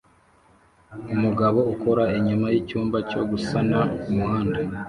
Umugabo 1.13 1.59
ukora 1.73 2.03
inyuma 2.17 2.47
yicyumba 2.53 2.97
cyo 3.09 3.21
gusana 3.31 3.77
kumuhanda 4.01 4.59